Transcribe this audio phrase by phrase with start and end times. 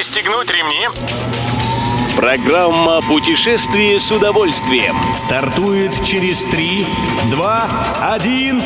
[0.00, 0.88] Пристегнуть ремни.
[2.16, 6.86] Программа «Путешествие с удовольствием» стартует через 3,
[7.30, 8.62] 2, 1...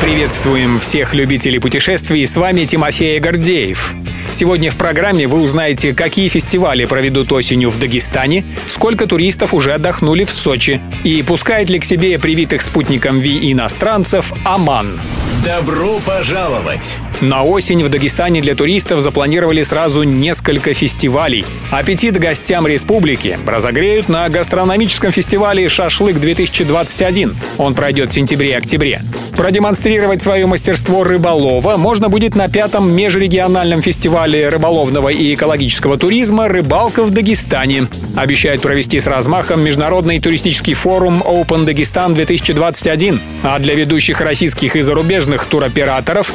[0.00, 3.94] Приветствуем всех любителей путешествий, с вами Тимофей Гордеев.
[4.32, 10.24] Сегодня в программе вы узнаете, какие фестивали проведут осенью в Дагестане, сколько туристов уже отдохнули
[10.24, 14.98] в Сочи и пускает ли к себе привитых спутником ВИ иностранцев Оман.
[15.44, 17.00] Добро пожаловать!
[17.20, 21.46] На осень в Дагестане для туристов запланировали сразу несколько фестивалей.
[21.70, 27.34] Аппетит гостям республики разогреют на гастрономическом фестивале «Шашлык-2021».
[27.58, 29.00] Он пройдет в сентябре-октябре.
[29.36, 37.04] Продемонстрировать свое мастерство рыболова можно будет на пятом межрегиональном фестивале рыболовного и экологического туризма «Рыбалка
[37.04, 37.86] в Дагестане».
[38.16, 43.20] Обещают провести с размахом международный туристический форум Open Dagestan 2021.
[43.42, 46.32] А для ведущих российских и зарубежных туроператоров,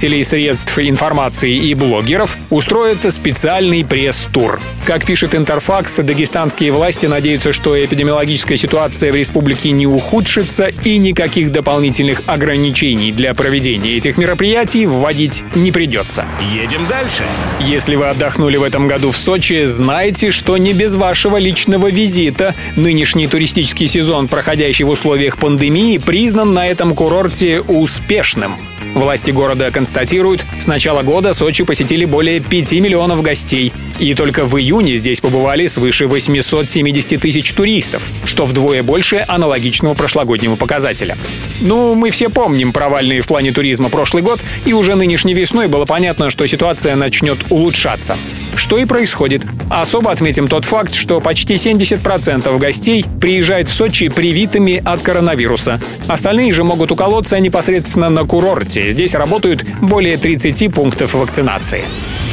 [0.00, 4.58] представителей средств информации и блогеров устроят специальный пресс-тур.
[4.86, 11.52] Как пишет Интерфакс, дагестанские власти надеются, что эпидемиологическая ситуация в республике не ухудшится и никаких
[11.52, 16.24] дополнительных ограничений для проведения этих мероприятий вводить не придется.
[16.54, 17.24] Едем дальше.
[17.60, 22.54] Если вы отдохнули в этом году в Сочи, знайте, что не без вашего личного визита
[22.74, 28.54] нынешний туристический сезон, проходящий в условиях пандемии, признан на этом курорте успешным.
[28.94, 33.72] Власти города констатируют, с начала года Сочи посетили более 5 миллионов гостей.
[34.00, 40.56] И только в июне здесь побывали свыше 870 тысяч туристов, что вдвое больше аналогичного прошлогоднего
[40.56, 41.16] показателя.
[41.60, 45.84] Ну, мы все помним провальные в плане туризма прошлый год, и уже нынешней весной было
[45.84, 48.16] понятно, что ситуация начнет улучшаться.
[48.54, 49.42] Что и происходит.
[49.68, 55.80] Особо отметим тот факт, что почти 70% гостей приезжают в Сочи привитыми от коронавируса.
[56.08, 58.90] Остальные же могут уколоться непосредственно на курорте.
[58.90, 61.84] Здесь работают более 30 пунктов вакцинации.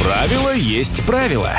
[0.02, 1.52] Правило есть правило.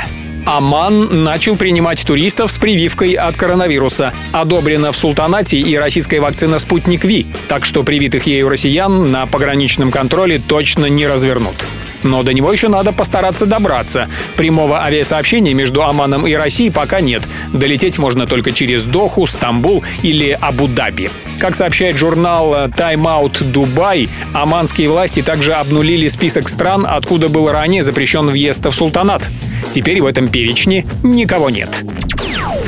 [0.46, 4.12] Оман начал принимать туристов с прививкой от коронавируса.
[4.32, 9.90] Одобрена в Султанате и российская вакцина «Спутник Ви», так что привитых ею россиян на пограничном
[9.90, 11.56] контроле точно не развернут.
[12.02, 14.08] Но до него еще надо постараться добраться.
[14.36, 17.22] Прямого авиасообщения между Оманом и Россией пока нет.
[17.52, 21.10] Долететь можно только через Доху, Стамбул или Абу-Даби.
[21.38, 27.82] Как сообщает журнал Time Out Dubai, оманские власти также обнулили список стран, откуда был ранее
[27.82, 29.28] запрещен въезд в султанат.
[29.70, 31.84] Теперь в этом перечне никого нет.